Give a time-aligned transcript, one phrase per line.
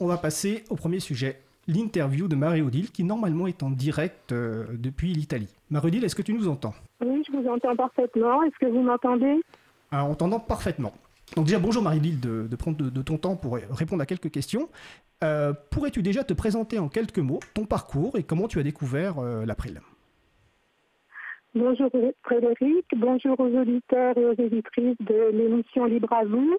[0.00, 4.64] On va passer au premier sujet, l'interview de Marie-Odile, qui normalement est en direct euh,
[4.72, 5.54] depuis l'Italie.
[5.70, 6.74] Marie-Odile, est-ce que tu nous entends?
[7.00, 8.42] Oui, je vous entends parfaitement.
[8.42, 9.40] Est-ce que vous m'entendez?
[9.92, 10.92] Alors, on t'entend parfaitement.
[11.36, 14.68] Donc déjà, bonjour Marie-Odile, de, prendre de, ton temps pour répondre à quelques questions.
[15.22, 19.18] Euh, pourrais-tu déjà te présenter en quelques mots ton parcours et comment tu as découvert
[19.18, 19.80] euh, l'April?
[21.54, 21.88] Bonjour
[22.24, 26.58] Frédéric, bonjour aux auditeurs et aux éditrices de l'émission Libre à vous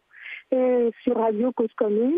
[0.53, 2.13] et sur Radio Cause Commune.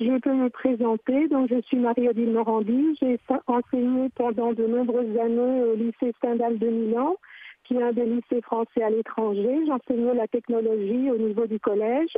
[0.00, 1.28] Je peux me présenter.
[1.28, 2.98] Donc, je suis Marie-Odile Morandi.
[3.00, 7.16] J'ai enseigné pendant de nombreuses années au lycée Stendhal de Milan,
[7.64, 9.64] qui est un des lycées français à l'étranger.
[9.66, 12.16] J'enseignais la technologie au niveau du collège.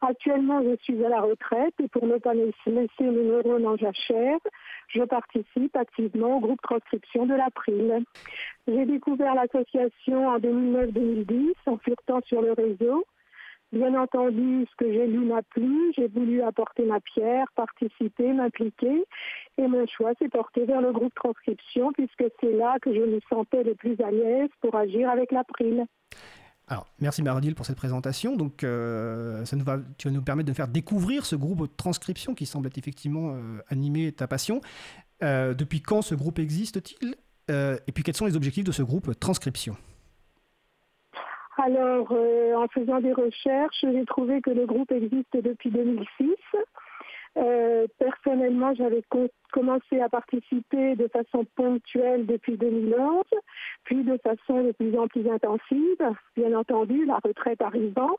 [0.00, 4.38] Actuellement, je suis à la retraite et pour ne pas laisser mes neurones en jachère,
[4.88, 8.04] je participe activement au groupe transcription de l'April.
[8.68, 13.04] J'ai découvert l'association en 2009-2010 en flirtant sur le réseau.
[13.74, 19.04] Bien entendu, ce que j'ai lu m'a plu, j'ai voulu apporter ma pierre, participer, m'impliquer,
[19.58, 23.18] et mon choix s'est porté vers le groupe transcription, puisque c'est là que je me
[23.28, 25.86] sentais le plus à l'aise pour agir avec l'April.
[26.68, 28.36] Alors, merci Maradil pour cette présentation.
[28.36, 31.72] Donc, euh, ça nous va, tu vas nous permettre de faire découvrir ce groupe de
[31.76, 34.60] transcription qui semble être effectivement euh, animer ta passion.
[35.24, 37.16] Euh, depuis quand ce groupe existe-t-il?
[37.48, 39.76] Et puis, quels sont les objectifs de ce groupe transcription?
[41.64, 46.34] Alors, euh, en faisant des recherches, j'ai trouvé que le groupe existe depuis 2006.
[47.38, 49.02] Euh, personnellement, j'avais
[49.50, 53.24] commencé à participer de façon ponctuelle depuis 2011,
[53.84, 58.18] puis de façon de plus en plus intensive, bien entendu, la retraite arrivant.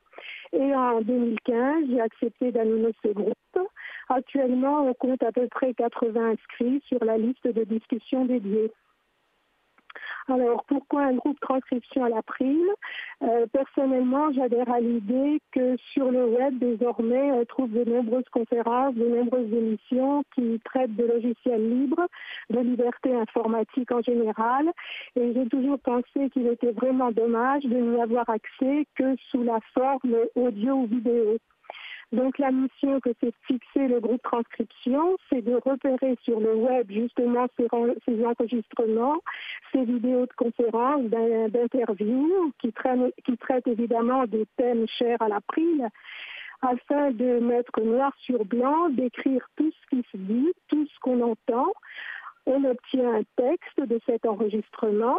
[0.52, 3.68] Et en 2015, j'ai accepté d'animer ce groupe.
[4.08, 8.72] Actuellement, on compte à peu près 80 inscrits sur la liste de discussion dédiée.
[10.28, 12.68] Alors, pourquoi un groupe transcription à la prime
[13.22, 18.94] euh, Personnellement, j'adhère à l'idée que sur le web, désormais, on trouve de nombreuses conférences,
[18.94, 22.08] de nombreuses émissions qui traitent de logiciels libres,
[22.50, 24.72] de liberté informatique en général.
[25.14, 29.60] Et j'ai toujours pensé qu'il était vraiment dommage de n'y avoir accès que sous la
[29.74, 31.38] forme audio ou vidéo.
[32.12, 36.90] Donc la mission que s'est fixée le groupe transcription, c'est de repérer sur le web
[36.90, 37.66] justement ces,
[38.24, 39.18] enregistrements,
[39.72, 45.88] ces vidéos de conférences, d'interviews qui, traitent évidemment des thèmes chers à la l'April
[46.62, 51.20] afin de mettre noir sur blanc, d'écrire tout ce qui se dit, tout ce qu'on
[51.20, 51.72] entend.
[52.46, 55.18] On obtient un texte de cet enregistrement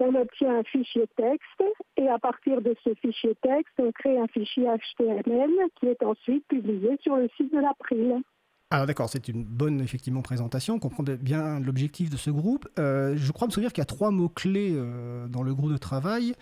[0.00, 1.62] on obtient un fichier texte
[1.96, 6.46] et à partir de ce fichier texte, on crée un fichier HTML qui est ensuite
[6.48, 8.22] publié sur le site de l'April.
[8.70, 12.68] Alors d'accord, c'est une bonne effectivement présentation, on comprend bien l'objectif de ce groupe.
[12.78, 15.78] Euh, je crois me souvenir qu'il y a trois mots-clés euh, dans le groupe de
[15.78, 16.34] travail.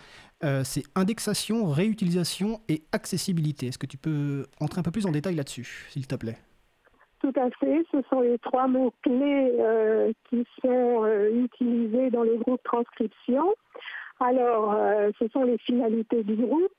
[0.43, 3.67] Euh, c'est indexation, réutilisation et accessibilité.
[3.67, 6.37] Est-ce que tu peux entrer un peu plus en détail là-dessus, s'il te plaît?
[7.19, 7.85] Tout à fait.
[7.91, 13.53] Ce sont les trois mots-clés euh, qui sont euh, utilisés dans le groupe transcription.
[14.19, 16.71] Alors, euh, ce sont les finalités du groupe.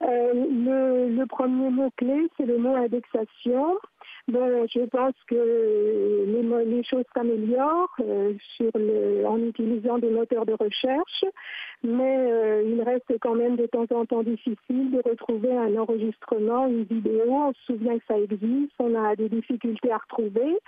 [0.00, 3.78] le, premier mot-clé, c'est le mot indexation.
[4.32, 11.24] Je pense que les, choses s'améliorent en utilisant des moteurs de recherche
[11.82, 16.66] mais euh, il reste quand même de temps en temps difficile de retrouver un enregistrement,
[16.66, 17.24] une vidéo.
[17.28, 20.58] On se souvient que ça existe, on a des difficultés à retrouver,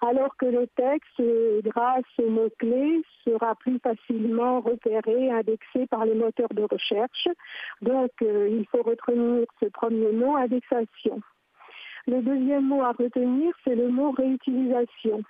[0.00, 6.14] alors que le texte, euh, grâce aux mots-clés, sera plus facilement repéré, indexé par les
[6.14, 7.28] moteurs de recherche.
[7.82, 11.20] Donc, euh, il faut retenir ce premier mot, indexation.
[12.06, 15.22] Le deuxième mot à retenir, c'est le mot réutilisation.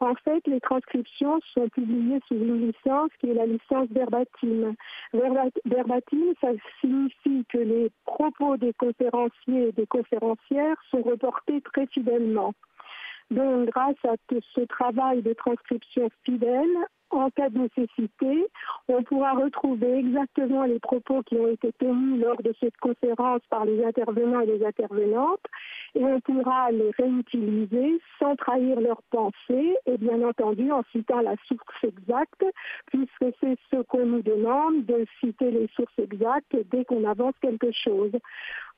[0.00, 4.74] En fait, les transcriptions sont publiées sous une licence qui est la licence verbatim.
[5.12, 6.48] Verbatim, ça
[6.80, 12.54] signifie que les propos des conférenciers et des conférencières sont reportés très fidèlement.
[13.30, 18.46] Donc, grâce à ce travail de transcription fidèle, en cas de nécessité,
[18.88, 23.64] on pourra retrouver exactement les propos qui ont été tenus lors de cette conférence par
[23.64, 25.46] les intervenants et les intervenantes
[25.94, 31.34] et on pourra les réutiliser sans trahir leurs pensées et bien entendu en citant la
[31.46, 32.44] source exacte
[32.86, 37.70] puisque c'est ce qu'on nous demande de citer les sources exactes dès qu'on avance quelque
[37.72, 38.12] chose.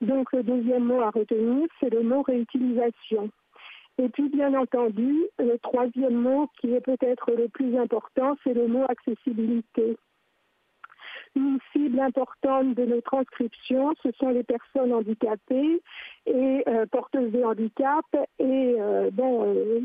[0.01, 3.31] Donc le deuxième mot à retenir, c'est le mot réutilisation.
[4.01, 8.67] Et puis, bien entendu, le troisième mot qui est peut-être le plus important, c'est le
[8.67, 9.99] mot accessibilité.
[11.37, 15.83] Une cible importante de nos transcriptions, ce sont les personnes handicapées
[16.25, 18.07] et euh, porteuses de handicap.
[18.39, 19.81] Et euh, euh,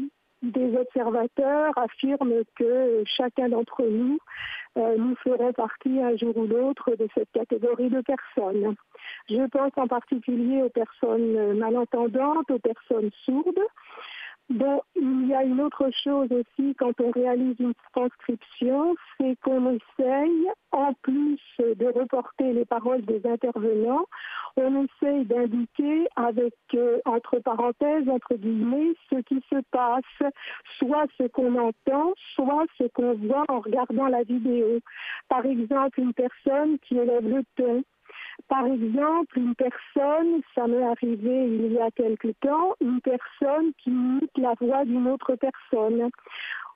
[0.52, 4.18] des observateurs affirment que chacun d'entre nous,
[4.76, 8.76] nous ferons partie un jour ou l'autre de cette catégorie de personnes.
[9.30, 13.66] Je pense en particulier aux personnes malentendantes, aux personnes sourdes.
[14.50, 19.72] Bon, il y a une autre chose aussi quand on réalise une transcription, c'est qu'on
[19.72, 24.06] essaye, en plus de reporter les paroles des intervenants,
[24.56, 30.32] on essaye d'indiquer avec, euh, entre parenthèses, entre guillemets, ce qui se passe,
[30.78, 34.80] soit ce qu'on entend, soit ce qu'on voit en regardant la vidéo.
[35.28, 37.84] Par exemple, une personne qui élève le ton
[38.48, 43.90] par exemple, une personne, ça m'est arrivé il y a quelque temps, une personne qui
[43.90, 46.10] imite la voix d'une autre personne.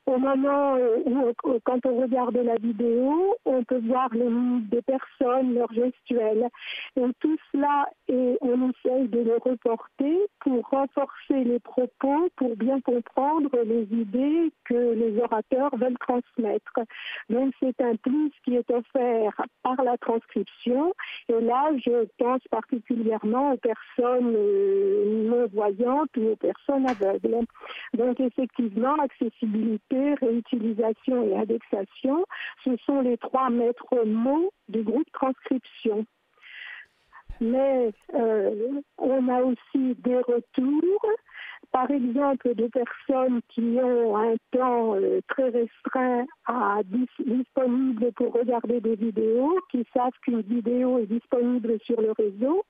[0.09, 0.75] Au moment
[1.06, 1.33] où,
[1.65, 4.27] quand on regarde la vidéo, on peut voir les
[4.71, 6.50] des personnes, leurs gestuels.
[6.95, 12.81] Et tout cela, et on essaye de le reporter pour renforcer les propos, pour bien
[12.81, 16.73] comprendre les idées que les orateurs veulent transmettre.
[17.29, 20.91] Donc c'est un plus qui est offert par la transcription.
[21.27, 27.45] Et là, je pense particulièrement aux personnes euh, non-voyantes ou aux personnes aveugles.
[27.94, 32.25] Donc effectivement, accessibilité réutilisation et indexation,
[32.63, 36.05] ce sont les trois maîtres mots du groupe transcription.
[37.41, 41.05] Mais euh, on a aussi des retours
[41.71, 48.81] par exemple des personnes qui ont un temps euh, très restreint à disponible pour regarder
[48.81, 52.63] des vidéos, qui savent qu'une vidéo est disponible sur le réseau,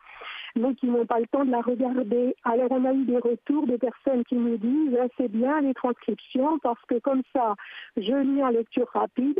[0.56, 2.36] mais qui n'ont pas le temps de la regarder.
[2.44, 5.74] Alors on a eu des retours de personnes qui nous disent ah, c'est bien les
[5.74, 7.56] transcriptions parce que comme ça,
[7.96, 9.40] je lis en lecture rapide.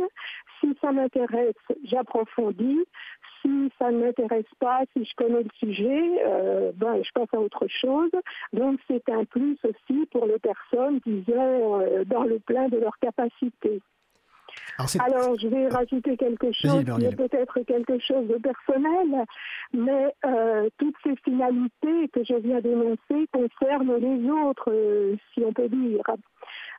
[0.60, 1.54] Si ça m'intéresse,
[1.84, 2.84] j'approfondis.
[3.42, 7.40] Si ça ne m'intéresse pas, si je connais le sujet, euh, ben, je passe à
[7.40, 8.10] autre chose.
[8.52, 12.78] Donc c'est un plus aussi pour les personnes qui sont euh, dans le plein de
[12.78, 13.80] leurs capacités.
[15.00, 19.24] Alors, je vais rajouter quelque chose peut-être quelque chose de personnel,
[19.72, 25.52] mais euh, toutes ces finalités que je viens d'énoncer concernent les autres, euh, si on
[25.52, 26.02] peut dire.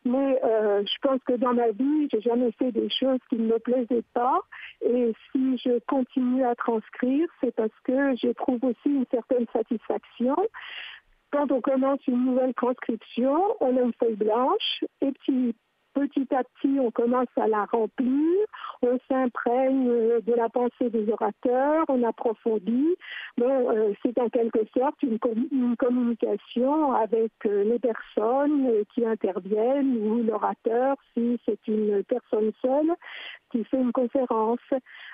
[0.03, 3.53] Mais euh, je pense que dans ma vie, j'ai jamais fait des choses qui ne
[3.53, 4.39] me plaisaient pas.
[4.83, 10.35] Et si je continue à transcrire, c'est parce que j'éprouve aussi une certaine satisfaction
[11.31, 15.55] quand on commence une nouvelle transcription, on a une feuille blanche et puis
[15.93, 18.45] petit à petit, on commence à la remplir,
[18.81, 19.87] on s'imprègne
[20.21, 22.95] de la pensée des orateurs, on approfondit.
[23.39, 25.19] Euh, c'est en quelque sorte une,
[25.77, 32.95] communication avec euh, les personnes qui interviennent ou l'orateur, si c'est une personne seule
[33.51, 34.59] qui fait une conférence.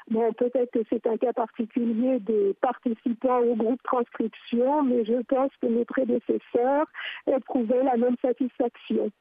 [0.09, 5.51] Bon, peut-être que c'est un cas particulier des participants au groupe transcription, mais je pense
[5.61, 6.85] que mes prédécesseurs
[7.27, 9.11] éprouvaient la même satisfaction.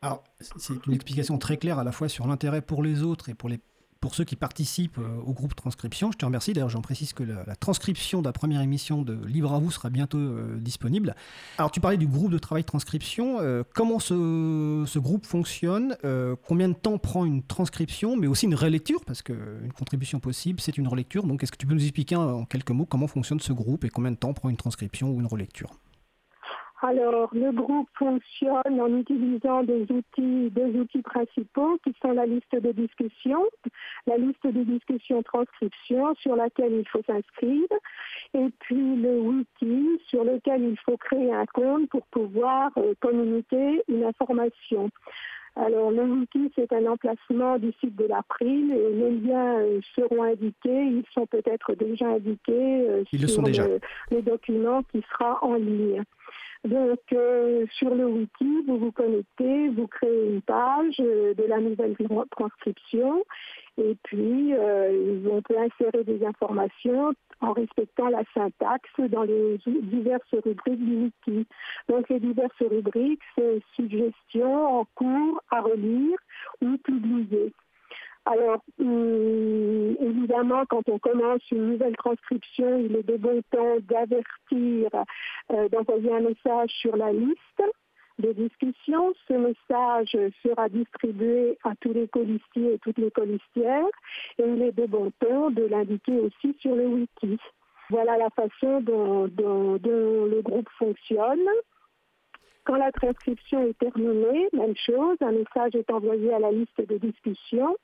[0.00, 3.34] Alors, c'est une explication très claire à la fois sur l'intérêt pour les autres et
[3.34, 3.58] pour, les,
[4.00, 6.12] pour ceux qui participent euh, au groupe transcription.
[6.12, 6.52] Je te remercie.
[6.52, 9.90] D'ailleurs, j'en précise que la, transcription de la première émission de Libre à vous sera
[9.90, 11.16] bientôt euh, disponible.
[11.58, 13.38] Alors, tu parlais du groupe de travail transcription.
[13.40, 15.96] Euh, comment ce, ce, groupe fonctionne?
[16.46, 19.04] Combien de temps prend une transcription, mais aussi une relecture?
[19.04, 21.26] Parce qu'une contribution possible, c'est une relecture.
[21.26, 23.88] Donc, est-ce que tu peux nous expliquer en quelques mots comment fonctionne ce groupe et
[23.88, 25.70] combien de temps prend une transcription ou une relecture?
[26.80, 32.54] Alors, le groupe fonctionne en utilisant des outils, deux outils principaux qui sont la liste
[32.54, 33.44] de discussion,
[34.06, 37.66] la liste de discussion transcription sur laquelle il faut s'inscrire,
[38.34, 43.82] et puis le wiki sur lequel il faut créer un compte pour pouvoir euh, communiquer
[43.88, 44.88] une information.
[45.56, 50.22] Alors, le wiki, c'est un emplacement du site de l'April et les liens euh, seront
[50.22, 50.84] indiqués.
[50.84, 53.80] Ils sont peut-être déjà indiqués euh, sur le,
[54.12, 56.04] le, document qui sera en ligne.
[56.64, 61.60] Donc, euh, sur le wiki, vous vous connectez, vous créez une page euh, de la
[61.60, 61.96] nouvelle
[62.30, 63.24] transcription
[63.78, 70.34] et puis euh, on peut insérer des informations en respectant la syntaxe dans les diverses
[70.44, 71.46] rubriques du wiki.
[71.88, 76.18] Donc, les diverses rubriques, c'est suggestions en cours à relire
[76.60, 77.52] ou publier.
[78.30, 84.90] Alors, hum, évidemment, quand on commence une nouvelle transcription, il est de bon temps d'avertir,
[85.50, 87.62] euh, d'envoyer un message sur la liste
[88.18, 89.14] de discussion.
[89.28, 93.86] Ce message sera distribué à tous les colistiers et toutes les colistières
[94.38, 97.38] et il est de bon ton de l'indiquer aussi sur le wiki.
[97.88, 101.48] Voilà la façon dont le groupe fonctionne.
[102.68, 106.98] Quand la transcription est terminée, même chose, un message est envoyé à la liste de
[106.98, 107.74] discussion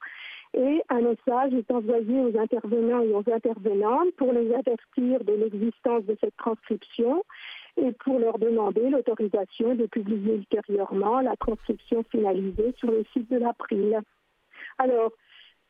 [0.54, 6.04] et un message est envoyé aux intervenants et aux intervenantes pour les avertir de l'existence
[6.04, 7.24] de cette transcription
[7.76, 13.38] et pour leur demander l'autorisation de publier ultérieurement la transcription finalisée sur le site de
[13.38, 14.00] l'April.
[14.78, 15.12] Alors,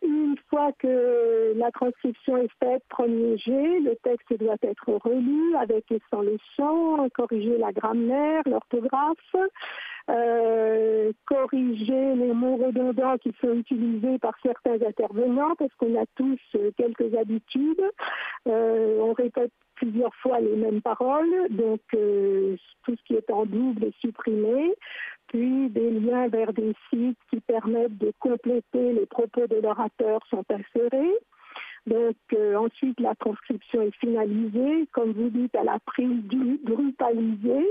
[0.05, 5.91] une fois que la transcription est faite, premier G, le texte doit être relu avec
[5.91, 9.37] et sans le son, corriger la grammaire, l'orthographe,
[10.11, 16.39] euh, corriger les mots redondants qui sont utilisés par certains intervenants, parce qu'on a tous
[16.57, 17.83] euh, quelques habitudes.
[18.47, 23.85] Euh, on répète plusieurs fois les mêmes paroles, donc tout ce qui est en double
[23.85, 24.73] est supprimé
[25.29, 30.45] puis des liens vers des sites qui permettent de compléter les propos de l'orateur sont
[30.51, 31.15] insérés.
[31.87, 32.17] Donc
[32.57, 37.67] ensuite la transcription est finalisée, comme vous dites, à la prise du drupalisé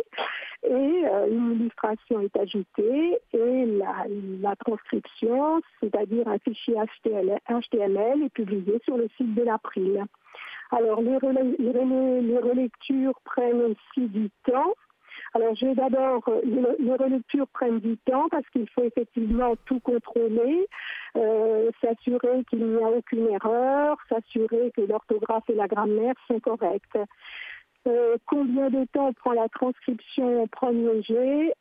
[0.64, 3.66] et euh, une illustration est ajoutée et
[4.42, 10.06] la, transcription, c'est-à-dire un fichier HTML, est publié sur le site de l'April.
[10.72, 11.18] Alors les,
[11.60, 14.74] les, relectures prennent aussi du temps.
[15.36, 16.42] Alors, je vais d'abord, euh,
[16.80, 20.68] les, relectures prennent du temps parce qu'il faut effectivement tout contrôler,
[21.18, 27.00] euh, s'assurer qu'il n'y a aucune erreur, s'assurer que l'orthographe et la grammaire sont correctes.
[27.88, 31.54] Euh, combien de temps prend la transcription en premier jet?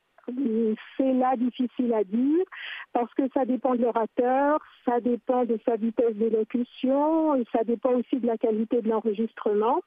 [0.96, 2.44] C'est là difficile à dire
[2.92, 7.94] parce que ça dépend de l'orateur, ça dépend de sa vitesse d'élocution et ça dépend
[7.94, 9.80] aussi de la qualité de l'enregistrement.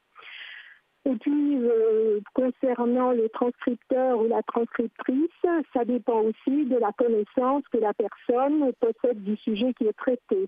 [1.08, 5.30] Et puis, euh, concernant le transcripteur ou la transcriptrice,
[5.74, 10.48] ça dépend aussi de la connaissance que la personne possède du sujet qui est traité.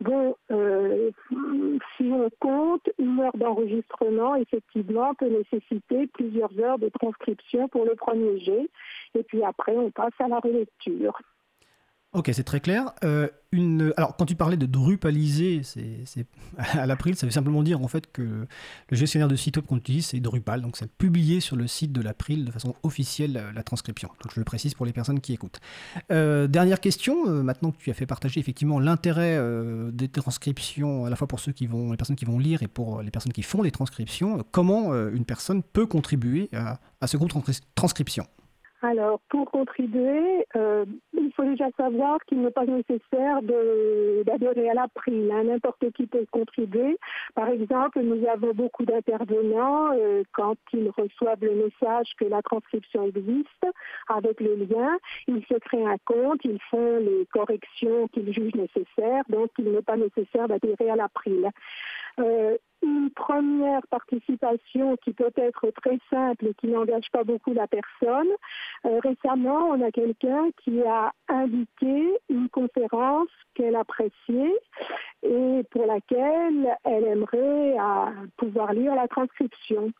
[0.00, 1.10] Bon, euh,
[1.96, 7.94] si on compte, une heure d'enregistrement, effectivement, peut nécessiter plusieurs heures de transcription pour le
[7.94, 8.68] premier jet.
[9.14, 11.18] Et puis après, on passe à la relecture.
[12.14, 12.92] Ok, c'est très clair.
[13.02, 13.92] Euh, une...
[13.96, 16.26] Alors, quand tu parlais de drupaliser, c'est
[16.58, 19.78] à l'April, ça veut simplement dire en fait que le gestionnaire de site web qu'on
[19.78, 23.62] utilise, c'est Drupal, donc c'est publier sur le site de l'April de façon officielle la
[23.64, 24.10] transcription.
[24.22, 25.58] Donc, je le précise pour les personnes qui écoutent.
[26.12, 29.40] Euh, dernière question, euh, maintenant que tu as fait partager effectivement l'intérêt
[29.92, 32.68] des transcriptions, à la fois pour ceux qui vont, les personnes qui vont lire et
[32.68, 37.16] pour les personnes qui font les transcriptions, comment une personne peut contribuer à, à ce
[37.16, 38.26] groupe de transcription?
[38.84, 45.30] Alors, pour contribuer, euh, il faut déjà savoir qu'il n'est pas nécessaire d'adhérer à l'April.
[45.32, 45.44] Hein.
[45.44, 46.98] N'importe qui peut contribuer.
[47.34, 53.04] Par exemple, nous avons beaucoup d'intervenants euh, quand ils reçoivent le message que la transcription
[53.04, 53.66] existe
[54.08, 54.98] avec le lien.
[55.28, 59.24] Ils se créent un compte, ils font les corrections qu'ils jugent nécessaires.
[59.30, 61.48] Donc, il n'est pas nécessaire d'adhérer à l'April.
[62.20, 67.66] Euh, une première participation qui peut être très simple et qui n'engage pas beaucoup la
[67.66, 68.28] personne.
[68.84, 74.54] Euh, récemment, on a quelqu'un qui a indiqué une conférence qu'elle appréciait
[75.22, 79.90] et pour laquelle elle aimerait euh, pouvoir lire la transcription.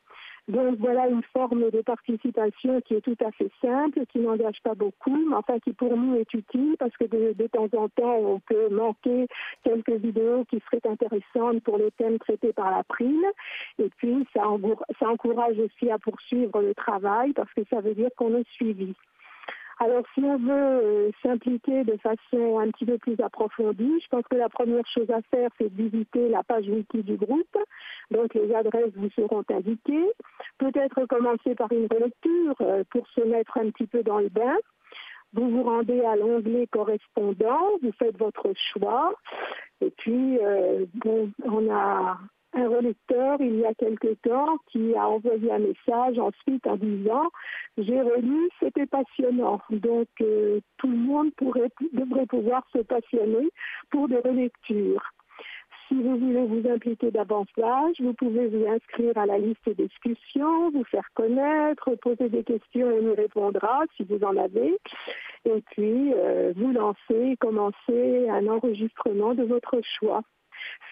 [0.49, 4.75] Donc voilà une forme de participation qui est tout à fait simple, qui n'engage pas
[4.75, 8.41] beaucoup, mais enfin qui pour nous est utile parce que de, temps en temps on
[8.41, 9.27] peut manquer
[9.63, 13.25] quelques vidéos qui seraient intéressantes pour les thèmes traités par la prime.
[13.79, 14.43] Et puis ça,
[14.99, 18.95] ça encourage aussi à poursuivre le travail parce que ça veut dire qu'on est suivi.
[19.81, 24.25] Alors, si on veut euh, s'impliquer de façon un petit peu plus approfondie, je pense
[24.31, 27.57] que la première chose à faire, c'est de visiter la page wiki du groupe.
[28.11, 30.11] Donc, les adresses vous seront indiquées.
[30.59, 34.57] Peut-être commencer par une relecture euh, pour se mettre un petit peu dans le bain.
[35.33, 39.15] Vous vous rendez à l'onglet correspondant, vous faites votre choix.
[39.81, 42.19] Et puis, euh, bon, on a
[42.55, 47.29] un relecteur il y a quelque temps qui a envoyé un message ensuite en disant
[47.79, 49.61] j'ai relu, c'était passionnant.
[49.71, 53.51] Donc euh, tout le monde pourrait, devrait pouvoir se passionner
[53.91, 55.03] pour des relectures.
[55.89, 60.71] Si vous voulez vous impliquer davantage, vous pouvez vous inscrire à la liste de discussion,
[60.71, 64.79] vous faire connaître, poser des questions et y répondra si vous en avez.
[65.45, 70.23] Et puis, euh, vous lancer, commencer un enregistrement de votre choix.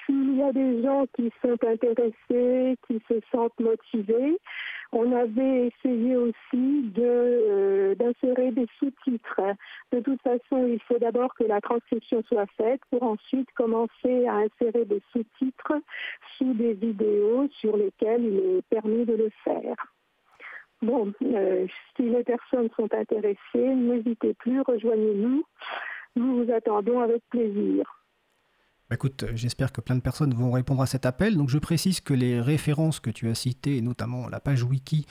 [0.04, 4.38] S'il y a des gens qui sont intéressés, qui se sentent motivés,
[4.92, 9.40] on avait essayé aussi euh, d'insérer des sous-titres.
[9.90, 14.34] De toute façon, il faut d'abord que la transcription soit faite pour ensuite commencer à
[14.34, 15.74] insérer des sous-titres
[16.36, 19.76] sous des vidéos sur lesquelles il est permis de le faire.
[20.82, 25.44] Bon, euh, si les personnes sont intéressées, n'hésitez plus, rejoignez-nous.
[26.16, 28.01] Nous vous attendons avec plaisir.
[28.92, 31.38] Bah, écoute, j'espère que plein de personnes vont répondre à cet appel.
[31.38, 35.06] Donc je précise que les références que tu as citées, notamment la page wiki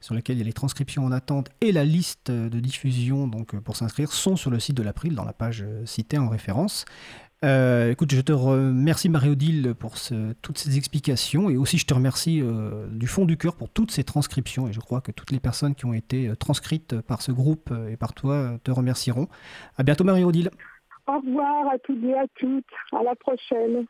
[0.00, 3.54] sur laquelle il y a les transcriptions en attente et la liste de diffusion donc
[3.60, 6.86] pour s'inscrire, sont sur le site de l'April dans la page citée en référence.
[7.44, 9.96] Euh, écoute, je te remercie Marie-Odile pour
[10.40, 13.90] toutes ces explications et aussi je te remercie euh, du fond du cœur pour toutes
[13.90, 17.32] ces transcriptions et je crois que toutes les personnes qui ont été transcrites par ce
[17.32, 19.28] groupe et par toi te remercieront.
[19.76, 20.48] À bientôt Marie-Odile.
[21.10, 22.64] Au revoir à toutes et à toutes.
[22.92, 23.76] À la prochaine.